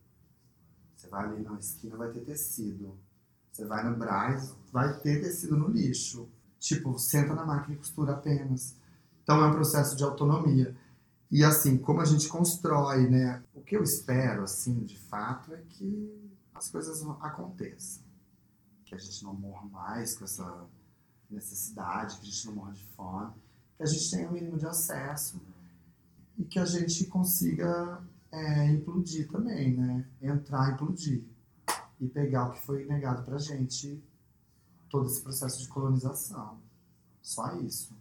[0.95, 2.97] Você vai ali na esquina, vai ter tecido.
[3.51, 6.27] Você vai no Braz, vai ter tecido no lixo.
[6.57, 8.75] Tipo, senta na máquina e costura apenas.
[9.23, 10.75] Então é um processo de autonomia.
[11.31, 13.43] E assim, como a gente constrói, né?
[13.53, 18.03] O que eu espero, assim, de fato, é que as coisas aconteçam.
[18.83, 20.65] Que a gente não morra mais com essa
[21.29, 23.33] necessidade, que a gente não morra de fome,
[23.77, 25.39] que a gente tenha o um mínimo de acesso
[26.35, 30.05] e que a gente consiga é, implodir também, né?
[30.21, 31.23] Entrar e implodir.
[31.99, 34.01] E pegar o que foi negado pra gente,
[34.89, 36.57] todo esse processo de colonização.
[37.21, 37.93] Só isso.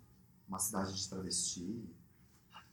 [0.48, 1.84] Uma cidade de travesti.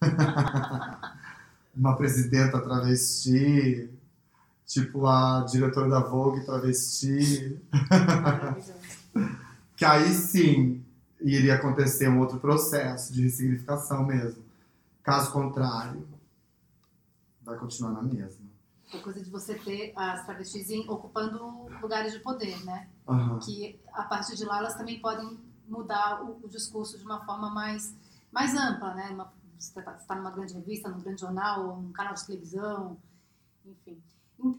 [1.75, 3.89] Uma presidenta travesti.
[4.65, 7.59] Tipo a diretora da Vogue travesti.
[9.75, 10.83] que aí sim
[11.21, 14.43] iria acontecer um outro processo de ressignificação mesmo.
[15.03, 16.07] Caso contrário,
[17.45, 18.45] vai continuar na mesma.
[18.93, 22.89] A coisa de você ter as travestis ocupando lugares de poder, né?
[23.08, 23.39] Uhum.
[23.39, 27.49] Que a partir de lá elas também podem mudar o, o discurso de uma forma
[27.49, 27.95] mais,
[28.31, 29.10] mais ampla, né?
[29.10, 32.97] Uma, você está tá numa grande revista, num grande jornal, num canal de televisão,
[33.65, 34.01] enfim.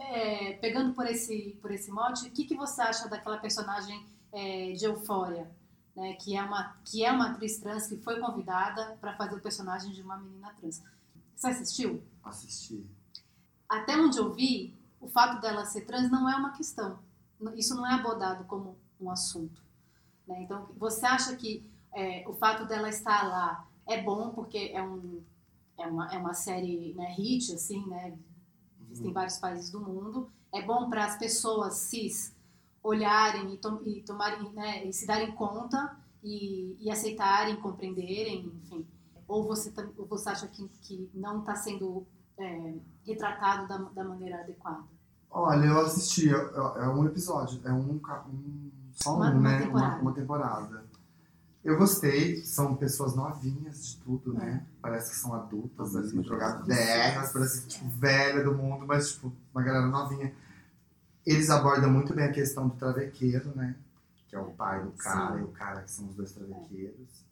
[0.01, 4.73] É, pegando por esse, por esse mote, o que, que você acha daquela personagem é,
[4.73, 5.51] de Eufória?
[5.95, 9.41] Né, que, é uma, que é uma atriz trans que foi convidada para fazer o
[9.41, 10.83] personagem de uma menina trans.
[11.37, 12.03] Você assistiu?
[12.25, 12.85] Assisti.
[13.69, 16.99] Até onde eu vi, o fato dela ser trans não é uma questão.
[17.55, 19.63] Isso não é abordado como um assunto.
[20.27, 20.43] Né?
[20.43, 25.23] Então, você acha que é, o fato dela estar lá é bom porque é, um,
[25.79, 28.19] é, uma, é uma série né, hit, assim, né?
[28.87, 29.13] Existem uhum.
[29.15, 30.31] vários países do mundo.
[30.53, 32.35] É bom para as pessoas cis
[32.83, 38.87] olharem e, to e tomarem, né, e se darem conta e, e aceitarem, compreenderem, enfim
[39.29, 42.07] ou você, ou você acha que, que não está sendo
[42.39, 44.85] é, retratado da, da maneira adequada?
[45.31, 49.59] Olha, eu assisti, é, é um episódio, é um, um só uma, um, uma né?
[49.59, 49.95] Temporada.
[49.95, 50.85] Uma, uma, temporada.
[51.63, 54.65] Eu gostei, são pessoas novinhas de tudo, né?
[54.65, 54.77] É.
[54.81, 59.63] Parece que são adultas ali, jogadas terras, parece tipo velha do mundo, mas tipo, uma
[59.63, 60.33] galera novinha.
[61.27, 63.75] Eles abordam muito bem a questão do travequeiro, né?
[64.29, 65.41] Que é o pai do cara Sim.
[65.41, 67.26] e o cara que são os dois travequeiros.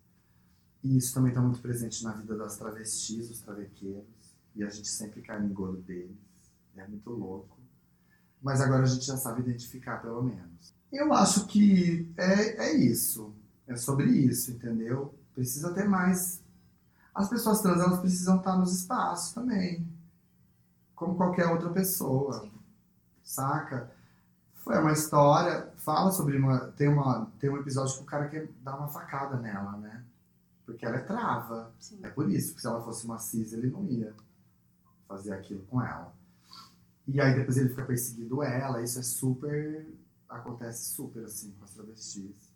[0.85, 4.05] E isso também está muito presente na vida das travestis, dos travequeiros.
[4.55, 6.15] E a gente sempre cai no engolo deles.
[6.77, 7.59] É muito louco.
[8.43, 10.75] Mas agora a gente já sabe identificar, pelo menos.
[10.93, 13.35] Eu acho que é, é isso.
[13.67, 15.15] É sobre isso, entendeu?
[15.35, 16.43] Precisa ter mais.
[17.15, 19.89] As pessoas trans, elas precisam estar nos espaços também.
[20.95, 22.43] Como qualquer outra pessoa.
[22.43, 22.53] Sim.
[23.23, 23.91] Saca?
[24.57, 25.73] Foi uma história.
[25.77, 26.59] Fala sobre uma.
[26.73, 30.05] Tem, uma, tem um episódio que o cara quer dar uma facada nela, né?
[30.65, 31.73] Porque ela é trava.
[31.79, 32.01] Sim.
[32.03, 34.15] É por isso que se ela fosse uma cis, ele não ia
[35.07, 36.15] fazer aquilo com ela.
[37.07, 39.87] E aí depois ele fica perseguindo ela, isso é super.
[40.29, 42.55] acontece super assim com as travestis.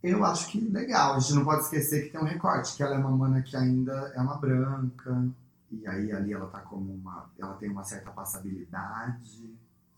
[0.00, 2.94] Eu acho que legal, a gente não pode esquecer que tem um recorte, que ela
[2.94, 5.28] é uma mana que ainda é uma branca,
[5.72, 7.28] e aí ali ela tá como uma.
[7.36, 9.52] ela tem uma certa passabilidade,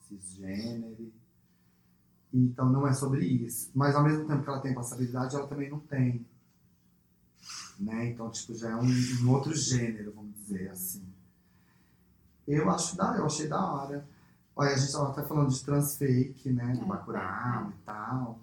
[0.08, 1.12] cisgênero.
[2.32, 3.70] Então não é sobre isso.
[3.74, 6.24] Mas ao mesmo tempo que ela tem passabilidade, ela também não tem.
[7.78, 8.10] Né?
[8.10, 8.86] Então, tipo, já é um,
[9.22, 11.02] um outro gênero, vamos dizer assim.
[12.46, 14.06] Eu acho da, eu achei da hora.
[14.54, 16.74] Olha, a gente estava até falando de transfake, né?
[16.74, 16.84] Do é.
[16.84, 18.38] Bacurau e tal.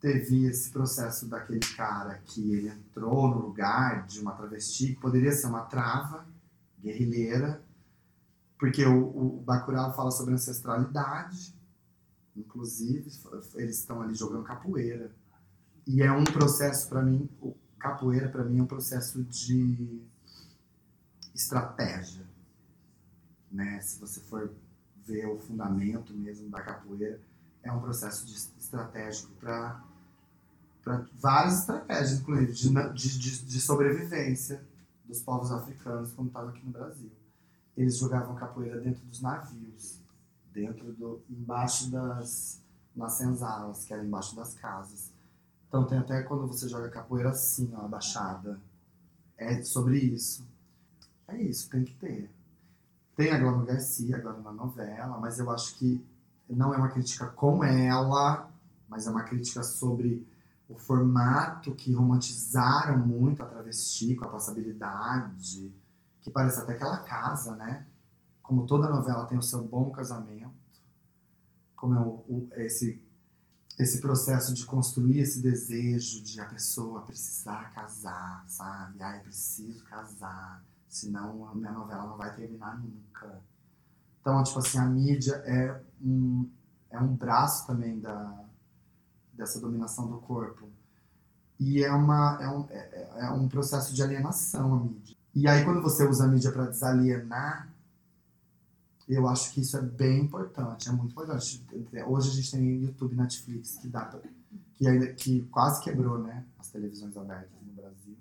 [0.00, 5.32] Teve esse processo daquele cara que ele entrou no lugar de uma travesti, que poderia
[5.32, 6.26] ser uma trava
[6.80, 7.62] guerrilheira,
[8.58, 11.54] porque o, o Bacurau fala sobre ancestralidade,
[12.38, 13.10] Inclusive,
[13.54, 15.10] eles estão ali jogando capoeira.
[15.86, 20.02] E é um processo para mim, o capoeira para mim é um processo de
[21.34, 22.26] estratégia,
[23.50, 23.80] né?
[23.80, 24.52] Se você for
[25.06, 27.20] ver o fundamento mesmo da capoeira,
[27.62, 29.82] é um processo de, estratégico para
[31.14, 34.62] várias estratégias, inclusive de, de, de, sobrevivência
[35.04, 37.10] dos povos africanos quando estavam aqui no Brasil.
[37.76, 39.97] Eles jogavam capoeira dentro dos navios
[40.60, 42.60] dentro do embaixo das
[42.94, 45.12] nas senzalas, que era embaixo das casas.
[45.68, 48.58] Então tem até quando você joga capoeira assim, ó, abaixada.
[49.36, 50.44] É sobre isso.
[51.28, 52.28] É isso, tem que ter.
[53.14, 56.04] Tem a Glória Garcia agora na novela, mas eu acho que
[56.48, 58.50] não é uma crítica com ela,
[58.88, 60.26] mas é uma crítica sobre
[60.68, 65.72] o formato que romantizaram muito a travesti, com a passabilidade,
[66.20, 67.86] que parece até que ela casa, né?
[68.48, 70.50] Como toda novela tem o seu bom casamento,
[71.76, 72.98] como é o, o, esse,
[73.78, 79.02] esse processo de construir esse desejo de a pessoa precisar casar, sabe?
[79.02, 83.38] Ai, preciso casar, senão a minha novela não vai terminar nunca.
[84.22, 86.48] Então, tipo assim, a mídia é um,
[86.88, 88.46] é um braço também da,
[89.34, 90.70] dessa dominação do corpo.
[91.60, 95.14] E é, uma, é, um, é, é um processo de alienação a mídia.
[95.34, 97.76] E aí, quando você usa a mídia para desalienar,
[99.08, 101.64] eu acho que isso é bem importante, é muito importante.
[102.06, 104.20] Hoje a gente tem YouTube, Netflix, que dá pra,
[104.76, 108.16] que, ainda, que quase quebrou né, as televisões abertas no Brasil.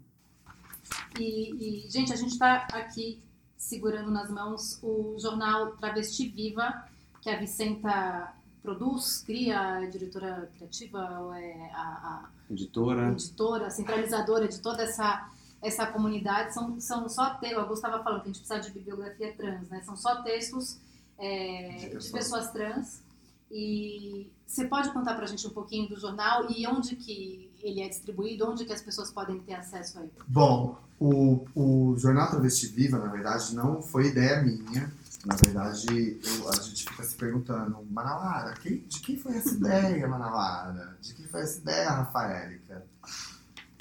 [1.19, 3.21] E, e gente, a gente está aqui
[3.57, 6.85] segurando nas mãos o jornal Travesti Viva,
[7.21, 10.99] que a Vicenta produz, cria, é diretora criativa,
[11.37, 15.29] é a, a editora, editora, centralizadora de toda essa
[15.61, 16.53] essa comunidade.
[16.53, 19.69] São, são só textos, o Augusto estava falando que a gente precisa de bibliografia trans,
[19.69, 19.81] né?
[19.83, 20.77] São só textos
[21.17, 22.03] é, de, pessoas.
[22.05, 23.01] de pessoas trans.
[23.49, 27.81] E você pode contar para a gente um pouquinho do jornal e onde que ele
[27.81, 30.11] é distribuído, onde que as pessoas podem ter acesso a ele?
[30.27, 34.91] Bom, o, o Jornal Travesti Viva, na verdade, não foi ideia minha.
[35.25, 40.07] Na verdade, eu, a gente fica se perguntando, Manauara, quem, de quem foi essa ideia,
[40.07, 40.97] Manauara?
[41.01, 42.85] De quem foi essa ideia, Rafaélica?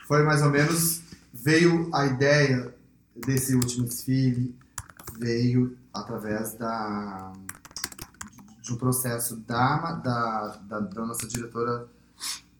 [0.07, 1.03] Foi mais ou menos,
[1.43, 2.75] veio a ideia
[3.15, 4.55] desse último desfile,
[5.19, 7.33] veio através da,
[8.63, 11.89] de um processo da, da, da, da nossa diretora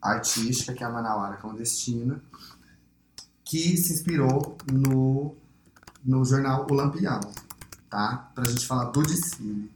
[0.01, 2.23] artística, que é a Manauara Clandestina,
[3.45, 5.35] que se inspirou no,
[6.05, 7.21] no jornal O Lampião
[7.97, 8.31] tá?
[8.35, 9.71] Pra gente falar do desfile.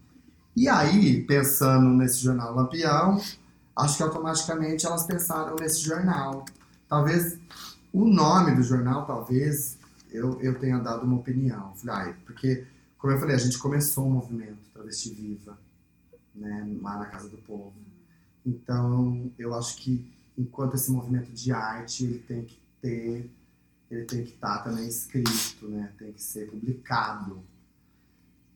[0.54, 3.20] E aí, pensando nesse jornal Lampião,
[3.76, 6.44] acho que automaticamente elas pensaram nesse jornal.
[6.88, 7.38] Talvez
[7.92, 9.78] o nome do jornal, talvez
[10.10, 11.74] eu, eu tenha dado uma opinião.
[11.76, 12.66] Falei, ah, porque,
[12.98, 15.58] como eu falei, a gente começou um movimento Travesti Viva,
[16.34, 17.74] né, lá na Casa do Povo.
[18.44, 23.30] Então, eu acho que enquanto esse movimento de arte, ele tem que ter,
[23.90, 27.42] ele tem que estar tá também escrito, né, tem que ser publicado.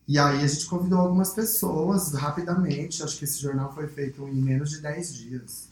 [0.06, 3.02] E aí a gente convidou algumas pessoas rapidamente.
[3.02, 5.68] Acho que esse jornal foi feito em menos de 10 dias.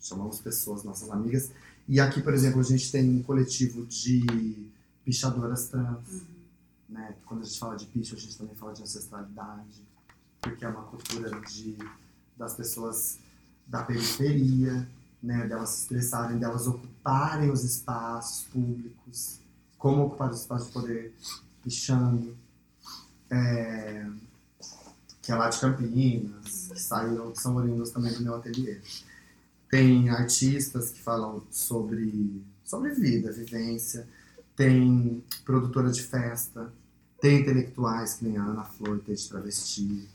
[0.00, 1.52] Chamamos pessoas, nossas amigas.
[1.86, 4.70] E aqui, por exemplo, a gente tem um coletivo de
[5.04, 6.08] pichadoras trans.
[6.08, 6.20] Uhum.
[6.88, 7.14] Né?
[7.26, 9.82] Quando a gente fala de picho, a gente também fala de ancestralidade.
[10.40, 11.76] Porque é uma cultura de,
[12.36, 13.18] das pessoas
[13.66, 14.88] da periferia,
[15.22, 15.46] né?
[15.46, 19.40] delas se expressarem, delas ocuparem os espaços públicos.
[19.78, 21.14] Como ocupar os espaços de poder
[21.62, 22.36] pichando
[23.30, 24.06] é,
[25.22, 28.80] que é lá de Campinas, que saíram, que são oriundos também do meu ateliê.
[29.70, 34.06] Tem artistas que falam sobre, sobre vida, vivência,
[34.56, 36.72] tem produtora de festa,
[37.20, 40.08] tem intelectuais que nem a Ana Flor, de Travesti,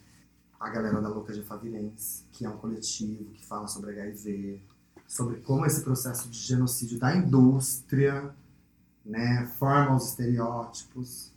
[0.60, 4.62] a galera da Louca de Favirense, que é um coletivo que fala sobre HIV,
[5.08, 8.34] sobre como esse processo de genocídio da indústria
[9.06, 11.32] né, forma os estereótipos,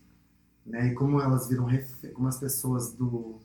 [0.64, 0.88] né?
[0.88, 1.66] E como elas viram
[2.14, 3.40] como as pessoas do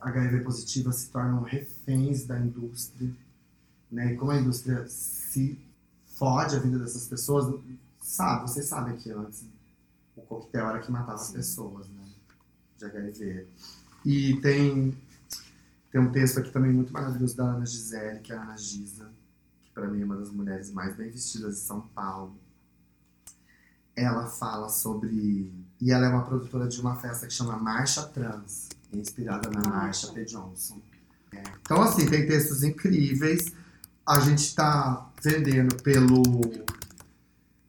[0.00, 3.12] HIV positiva se tornam reféns da indústria,
[3.90, 4.12] né?
[4.12, 5.58] E como a indústria se
[6.06, 7.60] fode a vida dessas pessoas,
[8.00, 8.42] sabe?
[8.42, 9.44] Vocês sabem que antes
[10.16, 12.08] o coquetel era que matava as pessoas, né?
[12.78, 13.46] De HIV.
[14.04, 14.96] E tem
[15.90, 19.10] tem um texto aqui também muito maravilhoso da Ana Gisele, que é a Ana Gisa,
[19.62, 22.38] que para mim é uma das mulheres mais bem vestidas de São Paulo.
[23.96, 28.68] Ela fala sobre e ela é uma produtora de uma festa que chama Marcha Trans,
[28.92, 30.24] inspirada na Marcha P.
[30.24, 30.80] Johnson.
[31.32, 31.42] É.
[31.62, 33.52] Então, assim, tem textos incríveis.
[34.10, 36.20] A gente está vendendo pelo.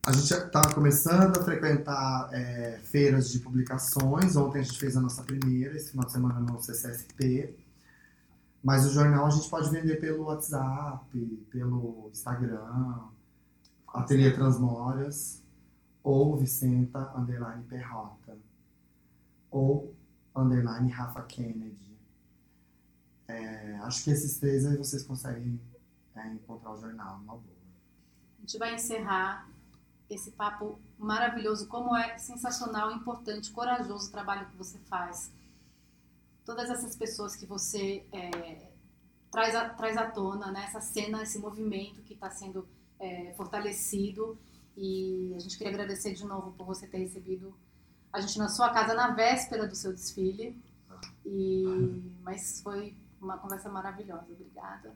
[0.03, 4.35] A gente está começando a frequentar é, feiras de publicações.
[4.35, 7.55] Ontem a gente fez a nossa primeira, esse final de semana no CCSP.
[8.63, 11.15] Mas o jornal a gente pode vender pelo WhatsApp,
[11.51, 13.01] pelo Instagram,
[13.93, 15.43] Ateliê Transmórias
[16.03, 18.35] ou Vicenta underline Perrota,
[19.51, 19.93] ou
[20.35, 21.99] underline Rafa Kennedy.
[23.27, 25.61] É, acho que esses três aí vocês conseguem
[26.15, 27.61] é, encontrar o jornal, uma boa.
[28.37, 29.49] A gente vai encerrar
[30.09, 35.31] esse papo maravilhoso, como é sensacional, importante, corajoso o trabalho que você faz.
[36.45, 38.71] Todas essas pessoas que você é,
[39.31, 40.65] traz, a, traz à tona, né?
[40.65, 42.67] essa cena, esse movimento que está sendo
[42.99, 44.37] é, fortalecido
[44.75, 47.53] e a gente queria agradecer de novo por você ter recebido
[48.11, 50.61] a gente na sua casa na véspera do seu desfile.
[51.25, 51.63] E,
[52.21, 54.25] mas foi uma conversa maravilhosa.
[54.29, 54.93] Obrigada.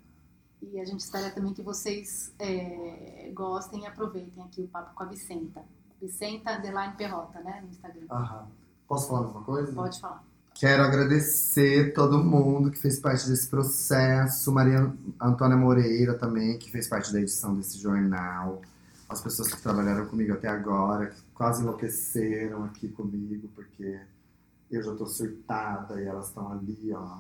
[0.72, 5.04] E a gente espera também que vocês é, gostem e aproveitem aqui o papo com
[5.04, 5.64] a Vicenta.
[6.02, 7.62] Vicenta Underline Perrota, né?
[7.62, 8.06] No Instagram.
[8.10, 8.48] Aham.
[8.88, 9.72] Posso falar alguma coisa?
[9.74, 10.24] Pode falar.
[10.54, 16.88] Quero agradecer todo mundo que fez parte desse processo, Maria Antônia Moreira também, que fez
[16.88, 18.62] parte da edição desse jornal,
[19.10, 24.00] as pessoas que trabalharam comigo até agora, que quase enlouqueceram aqui comigo, porque
[24.72, 27.18] eu já tô surtada e elas estão ali, ó,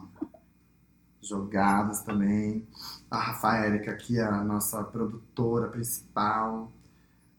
[1.28, 2.68] jogadas também.
[3.10, 6.72] A Rafaela, que é a nossa produtora principal,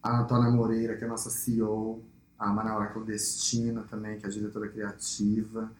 [0.02, 2.02] a Antônia Moreira, que é a nossa CEO,
[2.38, 5.70] a Manaura Clandestina também, que é a diretora criativa,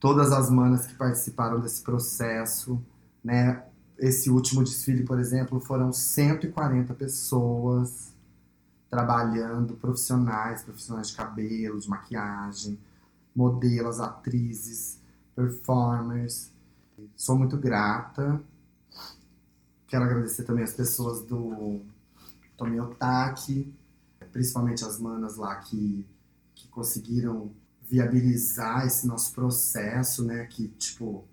[0.00, 2.82] todas as manas que participaram desse processo,
[3.22, 3.64] né?
[3.98, 8.12] Esse último desfile, por exemplo, foram 140 pessoas
[8.88, 12.78] trabalhando, profissionais, profissionais de cabelo, de maquiagem,
[13.34, 15.00] modelos, atrizes,
[15.34, 16.50] performers.
[17.16, 18.42] Sou muito grata.
[19.86, 21.80] Quero agradecer também as pessoas do
[22.56, 23.72] Tomiotaki,
[24.32, 26.06] principalmente as manas lá que,
[26.54, 27.50] que conseguiram
[27.88, 30.46] viabilizar esse nosso processo, né?
[30.46, 31.24] Que, tipo,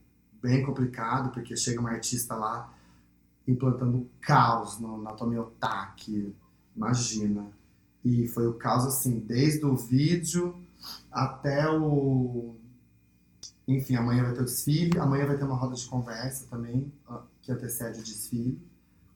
[0.41, 2.74] bem complicado, porque chega uma artista lá
[3.47, 6.34] implantando caos no, na Tomiotaki,
[6.76, 7.51] imagina.
[8.03, 10.55] E foi o caos, assim, desde o vídeo
[11.11, 12.55] até o...
[13.68, 16.91] Enfim, amanhã vai ter o desfile, amanhã vai ter uma roda de conversa também,
[17.41, 18.61] que antecede o desfile,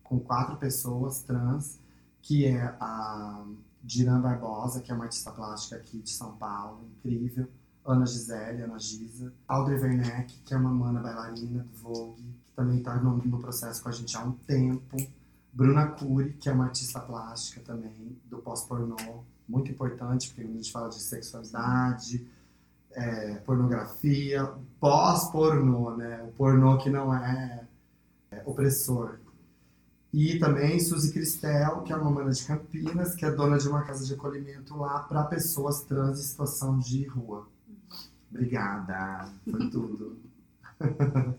[0.04, 1.80] com quatro pessoas trans,
[2.22, 3.45] que é a
[3.84, 7.47] Diran Barbosa, que é uma artista plástica aqui de São Paulo, incrível.
[7.86, 9.34] Ana Gisele, Ana Gisa.
[9.47, 13.82] Audrey Werneck, que é uma mana bailarina do Vogue, que também está no, no, processo
[13.82, 14.97] com a gente há um tempo.
[15.52, 20.72] Bruna Cury, que é uma artista plástica também, do pós-pornô, muito importante, porque a gente
[20.72, 22.28] fala de sexualidade,
[22.92, 26.24] é, pornografia, pós-pornô, né?
[26.24, 27.68] O pornô que não é,
[28.32, 29.20] é opressor.
[30.12, 33.84] E também Suzy Cristel, que é uma mana de Campinas, que é dona de uma
[33.84, 37.48] casa de acolhimento lá para pessoas trans em situação de rua.
[38.32, 40.18] Obrigada, foi tudo.